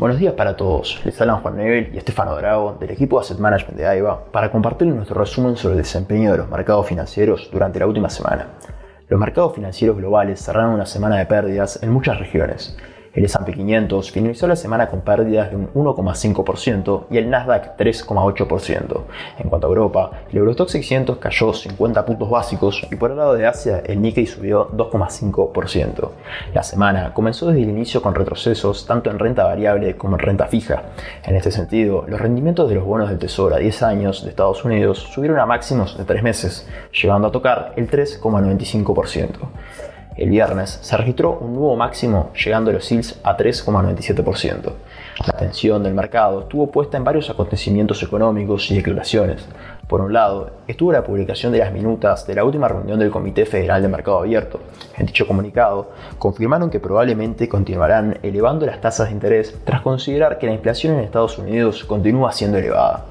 Buenos 0.00 0.18
días 0.18 0.32
para 0.32 0.56
todos, 0.56 0.98
les 1.04 1.20
hablan 1.20 1.42
Juan 1.42 1.58
Nebel 1.58 1.90
y 1.92 1.98
Estefano 1.98 2.34
Drago 2.34 2.74
del 2.80 2.90
equipo 2.90 3.20
Asset 3.20 3.38
Management 3.38 3.76
de 3.76 3.86
AIBA 3.86 4.32
para 4.32 4.50
compartir 4.50 4.88
nuestro 4.88 5.20
resumen 5.20 5.56
sobre 5.56 5.74
el 5.74 5.82
desempeño 5.82 6.32
de 6.32 6.38
los 6.38 6.48
mercados 6.48 6.86
financieros 6.86 7.50
durante 7.52 7.80
la 7.80 7.86
última 7.86 8.08
semana. 8.08 8.46
Los 9.08 9.20
mercados 9.20 9.54
financieros 9.54 9.98
globales 9.98 10.40
cerraron 10.42 10.72
una 10.72 10.86
semana 10.86 11.18
de 11.18 11.26
pérdidas 11.26 11.82
en 11.82 11.90
muchas 11.92 12.18
regiones, 12.18 12.78
el 13.14 13.24
S&P 13.24 13.52
500 13.52 14.10
finalizó 14.10 14.46
la 14.46 14.56
semana 14.56 14.88
con 14.88 15.00
pérdidas 15.00 15.50
de 15.50 15.56
un 15.56 15.72
1,5% 15.72 17.04
y 17.10 17.18
el 17.18 17.28
Nasdaq 17.28 17.76
3,8%. 17.76 19.00
En 19.38 19.48
cuanto 19.48 19.66
a 19.66 19.70
Europa, 19.70 20.10
el 20.30 20.38
Eurostock 20.38 20.68
600 20.68 21.18
cayó 21.18 21.52
50 21.52 22.06
puntos 22.06 22.30
básicos 22.30 22.86
y 22.90 22.96
por 22.96 23.10
el 23.10 23.16
lado 23.16 23.34
de 23.34 23.46
Asia 23.46 23.82
el 23.84 24.00
Nikkei 24.00 24.26
subió 24.26 24.70
2,5%. 24.70 26.10
La 26.54 26.62
semana 26.62 27.12
comenzó 27.12 27.48
desde 27.48 27.62
el 27.62 27.70
inicio 27.70 28.00
con 28.02 28.14
retrocesos 28.14 28.86
tanto 28.86 29.10
en 29.10 29.18
renta 29.18 29.44
variable 29.44 29.96
como 29.96 30.16
en 30.16 30.20
renta 30.20 30.46
fija. 30.46 30.82
En 31.24 31.34
este 31.34 31.50
sentido, 31.50 32.04
los 32.06 32.20
rendimientos 32.20 32.68
de 32.68 32.76
los 32.76 32.84
bonos 32.84 33.08
del 33.08 33.18
Tesoro 33.18 33.56
a 33.56 33.58
10 33.58 33.82
años 33.82 34.22
de 34.22 34.30
Estados 34.30 34.64
Unidos 34.64 34.98
subieron 34.98 35.38
a 35.38 35.46
máximos 35.46 35.98
de 35.98 36.04
3 36.04 36.22
meses, 36.22 36.68
llegando 36.92 37.28
a 37.28 37.32
tocar 37.32 37.72
el 37.76 37.90
3,95%. 37.90 39.28
El 40.20 40.28
viernes 40.28 40.78
se 40.82 40.98
registró 40.98 41.38
un 41.40 41.54
nuevo 41.54 41.76
máximo 41.76 42.28
llegando 42.34 42.70
a 42.70 42.74
los 42.74 42.84
SILS 42.84 43.18
a 43.24 43.38
3,97%. 43.38 44.70
La 45.26 45.32
atención 45.32 45.82
del 45.82 45.94
mercado 45.94 46.40
estuvo 46.42 46.70
puesta 46.70 46.98
en 46.98 47.04
varios 47.04 47.30
acontecimientos 47.30 48.02
económicos 48.02 48.70
y 48.70 48.76
declaraciones. 48.76 49.46
Por 49.88 50.02
un 50.02 50.12
lado, 50.12 50.50
estuvo 50.68 50.92
la 50.92 51.04
publicación 51.04 51.52
de 51.52 51.60
las 51.60 51.72
minutas 51.72 52.26
de 52.26 52.34
la 52.34 52.44
última 52.44 52.68
reunión 52.68 52.98
del 52.98 53.10
Comité 53.10 53.46
Federal 53.46 53.80
de 53.80 53.88
Mercado 53.88 54.18
Abierto. 54.18 54.60
En 54.98 55.06
dicho 55.06 55.26
comunicado, 55.26 55.92
confirmaron 56.18 56.68
que 56.68 56.80
probablemente 56.80 57.48
continuarán 57.48 58.18
elevando 58.22 58.66
las 58.66 58.82
tasas 58.82 59.08
de 59.08 59.14
interés 59.14 59.58
tras 59.64 59.80
considerar 59.80 60.38
que 60.38 60.48
la 60.48 60.52
inflación 60.52 60.96
en 60.96 61.00
Estados 61.00 61.38
Unidos 61.38 61.82
continúa 61.84 62.30
siendo 62.32 62.58
elevada. 62.58 63.06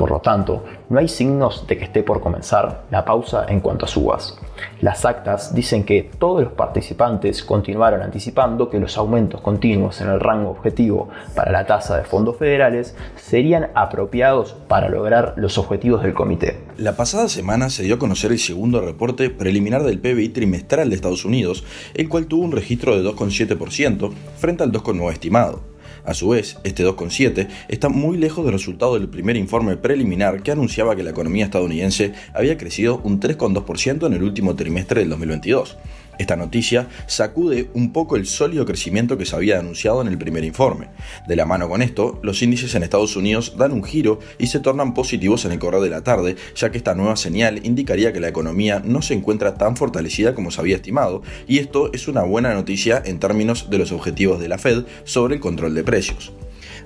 Por 0.00 0.10
lo 0.10 0.20
tanto, 0.20 0.64
no 0.88 0.98
hay 0.98 1.08
signos 1.08 1.66
de 1.66 1.76
que 1.76 1.84
esté 1.84 2.02
por 2.02 2.22
comenzar 2.22 2.84
la 2.90 3.04
pausa 3.04 3.44
en 3.46 3.60
cuanto 3.60 3.84
a 3.84 3.88
subas. 3.88 4.38
Las 4.80 5.04
actas 5.04 5.54
dicen 5.54 5.84
que 5.84 6.10
todos 6.18 6.42
los 6.42 6.54
participantes 6.54 7.44
continuaron 7.44 8.00
anticipando 8.00 8.70
que 8.70 8.80
los 8.80 8.96
aumentos 8.96 9.42
continuos 9.42 10.00
en 10.00 10.08
el 10.08 10.18
rango 10.18 10.52
objetivo 10.52 11.10
para 11.34 11.52
la 11.52 11.66
tasa 11.66 11.98
de 11.98 12.04
fondos 12.04 12.38
federales 12.38 12.96
serían 13.16 13.72
apropiados 13.74 14.56
para 14.68 14.88
lograr 14.88 15.34
los 15.36 15.58
objetivos 15.58 16.02
del 16.02 16.14
comité. 16.14 16.58
La 16.78 16.96
pasada 16.96 17.28
semana 17.28 17.68
se 17.68 17.82
dio 17.82 17.96
a 17.96 17.98
conocer 17.98 18.32
el 18.32 18.38
segundo 18.38 18.80
reporte 18.80 19.28
preliminar 19.28 19.82
del 19.82 19.98
PBI 19.98 20.30
trimestral 20.30 20.88
de 20.88 20.96
Estados 20.96 21.26
Unidos, 21.26 21.62
el 21.92 22.08
cual 22.08 22.24
tuvo 22.24 22.44
un 22.44 22.52
registro 22.52 22.96
de 22.96 23.06
2,7% 23.06 24.10
frente 24.38 24.62
al 24.62 24.72
2,9% 24.72 25.12
estimado. 25.12 25.69
A 26.04 26.14
su 26.14 26.30
vez, 26.30 26.58
este 26.64 26.84
2,7 26.84 27.48
está 27.68 27.88
muy 27.88 28.16
lejos 28.16 28.44
del 28.44 28.54
resultado 28.54 28.94
del 28.94 29.08
primer 29.08 29.36
informe 29.36 29.76
preliminar 29.76 30.42
que 30.42 30.52
anunciaba 30.52 30.96
que 30.96 31.02
la 31.02 31.10
economía 31.10 31.44
estadounidense 31.44 32.12
había 32.34 32.56
crecido 32.56 33.00
un 33.04 33.20
3,2% 33.20 34.06
en 34.06 34.12
el 34.12 34.22
último 34.22 34.56
trimestre 34.56 35.00
del 35.00 35.10
2022. 35.10 35.76
Esta 36.20 36.36
noticia 36.36 36.86
sacude 37.06 37.70
un 37.72 37.94
poco 37.94 38.14
el 38.14 38.26
sólido 38.26 38.66
crecimiento 38.66 39.16
que 39.16 39.24
se 39.24 39.34
había 39.34 39.58
anunciado 39.58 40.02
en 40.02 40.08
el 40.08 40.18
primer 40.18 40.44
informe. 40.44 40.90
De 41.26 41.34
la 41.34 41.46
mano 41.46 41.66
con 41.70 41.80
esto, 41.80 42.20
los 42.22 42.42
índices 42.42 42.74
en 42.74 42.82
Estados 42.82 43.16
Unidos 43.16 43.54
dan 43.56 43.72
un 43.72 43.82
giro 43.82 44.18
y 44.38 44.48
se 44.48 44.60
tornan 44.60 44.92
positivos 44.92 45.46
en 45.46 45.52
el 45.52 45.58
correr 45.58 45.80
de 45.80 45.88
la 45.88 46.04
tarde, 46.04 46.36
ya 46.54 46.70
que 46.70 46.76
esta 46.76 46.94
nueva 46.94 47.16
señal 47.16 47.64
indicaría 47.64 48.12
que 48.12 48.20
la 48.20 48.28
economía 48.28 48.82
no 48.84 49.00
se 49.00 49.14
encuentra 49.14 49.54
tan 49.54 49.78
fortalecida 49.78 50.34
como 50.34 50.50
se 50.50 50.60
había 50.60 50.76
estimado, 50.76 51.22
y 51.48 51.56
esto 51.56 51.90
es 51.94 52.06
una 52.06 52.22
buena 52.22 52.52
noticia 52.52 53.02
en 53.02 53.18
términos 53.18 53.70
de 53.70 53.78
los 53.78 53.90
objetivos 53.90 54.40
de 54.40 54.48
la 54.48 54.58
Fed 54.58 54.84
sobre 55.04 55.36
el 55.36 55.40
control 55.40 55.74
de 55.74 55.84
precios. 55.84 56.34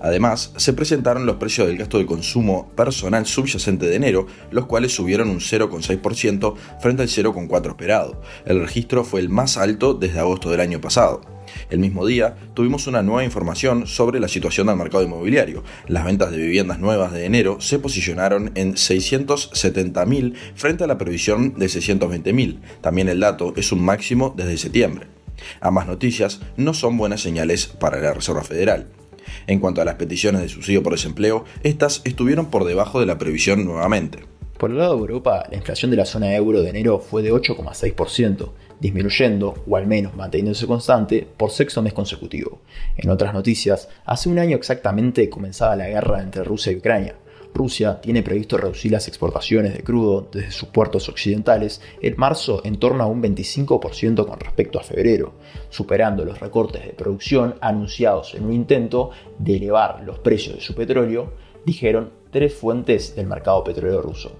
Además, 0.00 0.52
se 0.56 0.72
presentaron 0.72 1.26
los 1.26 1.36
precios 1.36 1.66
del 1.66 1.78
gasto 1.78 1.98
de 1.98 2.06
consumo 2.06 2.70
personal 2.76 3.26
subyacente 3.26 3.86
de 3.86 3.96
enero, 3.96 4.26
los 4.50 4.66
cuales 4.66 4.94
subieron 4.94 5.30
un 5.30 5.40
0,6% 5.40 6.54
frente 6.80 7.02
al 7.02 7.08
0,4% 7.08 7.68
esperado. 7.68 8.20
El 8.44 8.60
registro 8.60 9.04
fue 9.04 9.20
el 9.20 9.28
más 9.28 9.56
alto 9.56 9.94
desde 9.94 10.20
agosto 10.20 10.50
del 10.50 10.60
año 10.60 10.80
pasado. 10.80 11.20
El 11.70 11.78
mismo 11.78 12.06
día 12.06 12.36
tuvimos 12.54 12.86
una 12.86 13.02
nueva 13.02 13.24
información 13.24 13.86
sobre 13.86 14.20
la 14.20 14.28
situación 14.28 14.66
del 14.66 14.76
mercado 14.76 15.04
inmobiliario. 15.04 15.62
Las 15.86 16.04
ventas 16.04 16.30
de 16.30 16.38
viviendas 16.38 16.78
nuevas 16.78 17.12
de 17.12 17.26
enero 17.26 17.60
se 17.60 17.78
posicionaron 17.78 18.52
en 18.54 18.74
670.000 18.74 20.34
frente 20.54 20.84
a 20.84 20.86
la 20.86 20.98
previsión 20.98 21.54
de 21.54 21.66
620.000. 21.66 22.60
También 22.80 23.08
el 23.08 23.20
dato 23.20 23.52
es 23.56 23.72
un 23.72 23.84
máximo 23.84 24.34
desde 24.36 24.56
septiembre. 24.56 25.06
Ambas 25.60 25.86
noticias 25.86 26.40
no 26.56 26.74
son 26.74 26.96
buenas 26.96 27.20
señales 27.20 27.66
para 27.66 28.00
la 28.00 28.14
Reserva 28.14 28.42
Federal. 28.42 28.86
En 29.46 29.60
cuanto 29.60 29.80
a 29.80 29.84
las 29.84 29.96
peticiones 29.96 30.42
de 30.42 30.48
subsidio 30.48 30.82
por 30.82 30.92
desempleo, 30.92 31.44
estas 31.62 32.02
estuvieron 32.04 32.46
por 32.46 32.64
debajo 32.64 33.00
de 33.00 33.06
la 33.06 33.18
previsión 33.18 33.64
nuevamente. 33.64 34.20
Por 34.58 34.70
el 34.70 34.78
lado 34.78 34.94
de 34.94 35.00
Europa, 35.00 35.46
la 35.50 35.56
inflación 35.56 35.90
de 35.90 35.96
la 35.96 36.06
zona 36.06 36.34
euro 36.34 36.62
de 36.62 36.70
enero 36.70 37.00
fue 37.00 37.22
de 37.22 37.32
8,6%, 37.32 38.50
disminuyendo, 38.80 39.62
o 39.68 39.76
al 39.76 39.86
menos 39.86 40.14
manteniéndose 40.14 40.66
constante, 40.66 41.26
por 41.36 41.50
sexto 41.50 41.82
mes 41.82 41.92
consecutivo. 41.92 42.60
En 42.96 43.10
otras 43.10 43.34
noticias, 43.34 43.88
hace 44.04 44.28
un 44.28 44.38
año 44.38 44.56
exactamente 44.56 45.28
comenzaba 45.28 45.74
la 45.74 45.88
guerra 45.88 46.22
entre 46.22 46.44
Rusia 46.44 46.70
y 46.70 46.76
Ucrania. 46.76 47.16
Rusia 47.54 48.00
tiene 48.00 48.24
previsto 48.24 48.58
reducir 48.58 48.90
las 48.90 49.06
exportaciones 49.06 49.74
de 49.74 49.84
crudo 49.84 50.28
desde 50.32 50.50
sus 50.50 50.68
puertos 50.70 51.08
occidentales 51.08 51.80
en 52.02 52.14
marzo 52.16 52.60
en 52.64 52.80
torno 52.80 53.04
a 53.04 53.06
un 53.06 53.22
25% 53.22 54.26
con 54.26 54.40
respecto 54.40 54.80
a 54.80 54.82
febrero, 54.82 55.34
superando 55.70 56.24
los 56.24 56.40
recortes 56.40 56.84
de 56.84 56.92
producción 56.92 57.54
anunciados 57.60 58.34
en 58.34 58.44
un 58.44 58.52
intento 58.52 59.10
de 59.38 59.56
elevar 59.56 60.02
los 60.04 60.18
precios 60.18 60.56
de 60.56 60.60
su 60.60 60.74
petróleo, 60.74 61.32
dijeron 61.64 62.10
tres 62.32 62.54
fuentes 62.54 63.14
del 63.14 63.28
mercado 63.28 63.62
petrolero 63.62 64.02
ruso. 64.02 64.32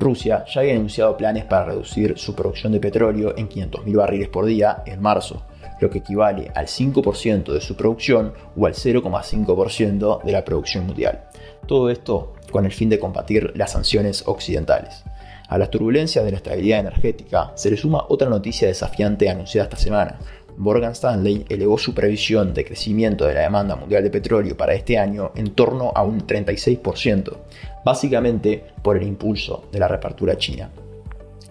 Rusia 0.00 0.44
ya 0.46 0.60
había 0.60 0.74
anunciado 0.74 1.16
planes 1.16 1.44
para 1.44 1.66
reducir 1.66 2.16
su 2.16 2.34
producción 2.34 2.72
de 2.72 2.80
petróleo 2.80 3.34
en 3.36 3.48
500.000 3.48 3.96
barriles 3.96 4.28
por 4.28 4.46
día 4.46 4.82
en 4.86 5.02
marzo, 5.02 5.42
lo 5.80 5.90
que 5.90 5.98
equivale 5.98 6.50
al 6.54 6.66
5% 6.66 7.52
de 7.52 7.60
su 7.60 7.76
producción 7.76 8.32
o 8.56 8.66
al 8.66 8.74
0,5% 8.74 10.22
de 10.22 10.32
la 10.32 10.44
producción 10.44 10.86
mundial. 10.86 11.28
Todo 11.66 11.90
esto 11.90 12.34
con 12.50 12.64
el 12.64 12.72
fin 12.72 12.88
de 12.88 12.98
combatir 12.98 13.52
las 13.54 13.72
sanciones 13.72 14.24
occidentales. 14.26 15.04
A 15.48 15.56
las 15.56 15.70
turbulencias 15.70 16.24
de 16.24 16.30
la 16.30 16.36
estabilidad 16.36 16.80
energética 16.80 17.52
se 17.54 17.70
le 17.70 17.76
suma 17.76 18.04
otra 18.08 18.28
noticia 18.28 18.68
desafiante 18.68 19.30
anunciada 19.30 19.64
esta 19.64 19.78
semana. 19.78 20.18
Morgan 20.58 20.92
Stanley 20.92 21.46
elevó 21.48 21.78
su 21.78 21.94
previsión 21.94 22.52
de 22.52 22.64
crecimiento 22.64 23.24
de 23.24 23.34
la 23.34 23.40
demanda 23.42 23.76
mundial 23.76 24.02
de 24.02 24.10
petróleo 24.10 24.56
para 24.56 24.74
este 24.74 24.98
año 24.98 25.32
en 25.36 25.52
torno 25.52 25.92
a 25.94 26.02
un 26.02 26.26
36%, 26.26 27.36
básicamente 27.84 28.64
por 28.82 28.96
el 28.96 29.04
impulso 29.04 29.68
de 29.72 29.78
la 29.78 29.88
reapertura 29.88 30.36
china. 30.36 30.70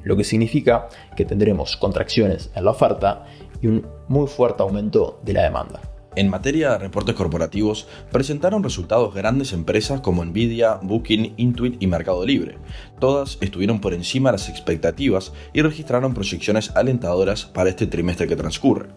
Lo 0.03 0.16
que 0.16 0.24
significa 0.24 0.90
que 1.16 1.25
tendremos 1.25 1.75
contracciones 1.78 2.52
en 2.53 2.66
la 2.66 2.72
oferta 2.72 3.25
y 3.62 3.68
un 3.68 3.88
muy 4.09 4.28
fuerte 4.28 4.62
aumento 4.62 5.19
de 5.24 5.34
la 5.34 5.44
demanda. 5.44 5.81
En 6.17 6.29
materia 6.29 6.72
de 6.72 6.79
reportes 6.79 7.13
corporativos, 7.13 7.85
presentaron 8.11 8.63
resultados 8.63 9.13
grandes 9.13 9.53
empresas 9.53 10.01
como 10.01 10.25
Nvidia, 10.25 10.79
Booking, 10.81 11.35
Intuit 11.38 11.79
y 11.79 11.85
Mercado 11.85 12.25
Libre. 12.25 12.57
Todas 13.00 13.38
estuvieron 13.39 13.79
por 13.79 13.94
encima 13.94 14.31
de 14.31 14.39
las 14.39 14.50
expectativas 14.50 15.31
y 15.53 15.61
registraron 15.61 16.16
proyecciones 16.16 16.72
alentadoras 16.75 17.45
para 17.45 17.69
este 17.69 17.85
trimestre 17.85 18.25
que 18.25 18.35
transcurre. 18.35 18.89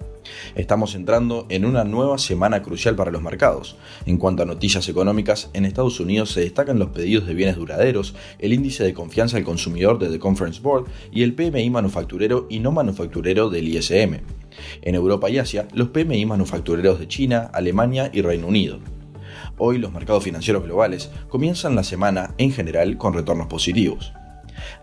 Estamos 0.55 0.95
entrando 0.95 1.45
en 1.51 1.67
una 1.67 1.85
nueva 1.85 2.17
semana 2.17 2.63
crucial 2.63 2.97
para 2.97 3.11
los 3.11 3.21
mercados. 3.21 3.77
En 4.07 4.17
cuanto 4.17 4.43
a 4.43 4.47
noticias 4.47 4.89
económicas, 4.89 5.51
en 5.53 5.67
Estados 5.67 6.01
Unidos 6.01 6.31
se 6.31 6.41
destacan 6.41 6.79
los 6.79 6.89
pedidos 6.89 7.27
de 7.27 7.35
bienes 7.35 7.57
duraderos, 7.57 8.15
el 8.39 8.55
índice 8.55 8.83
de 8.83 8.95
confianza 8.95 9.37
del 9.37 9.45
consumidor 9.45 9.99
de 9.99 10.09
The 10.09 10.19
Conference 10.19 10.63
Board 10.63 10.87
y 11.13 11.23
el 11.23 11.35
PMI 11.35 11.69
manufacturero 11.69 12.47
y 12.49 12.61
no 12.61 12.73
manufacturero 12.73 13.51
del 13.51 13.69
ISM. 13.69 14.40
En 14.83 14.95
Europa 14.95 15.31
y 15.31 15.39
Asia, 15.39 15.67
los 15.73 15.89
PMI 15.89 16.27
manufactureros 16.27 16.99
de 16.99 17.09
China, 17.09 17.51
Alemania 17.53 18.11
y 18.13 18.23
Reino 18.23 18.47
Unido. 18.47 18.79
Hoy 19.59 19.79
los 19.79 19.93
mercados 19.93 20.25
financieros 20.25 20.65
globales 20.65 21.11
comienzan 21.29 21.77
la 21.77 21.85
semana 21.85 22.35
en 22.39 22.53
general 22.53 22.97
con 22.97 23.13
retornos 23.13 23.47
positivos. 23.47 24.13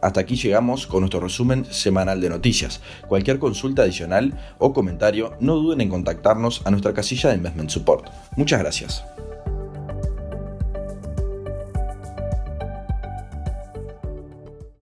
Hasta 0.02 0.22
aquí 0.22 0.36
llegamos 0.36 0.88
con 0.88 1.02
nuestro 1.02 1.20
resumen 1.20 1.66
semanal 1.66 2.22
de 2.22 2.30
noticias. 2.30 2.82
Cualquier 3.08 3.40
consulta 3.40 3.84
adicional 3.84 4.34
o 4.58 4.74
comentario 4.74 5.34
no 5.40 5.56
duden 5.56 5.82
en 5.82 5.90
contactarnos 5.90 6.62
a 6.66 6.72
nuestra 6.72 6.94
casilla 6.94 7.30
de 7.30 7.38
Investment 7.38 7.70
Support. 7.70 8.10
Muchas 8.36 8.60
gracias. 8.60 9.04